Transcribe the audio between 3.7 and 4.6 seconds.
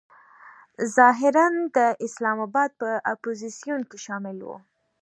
کې شامل و.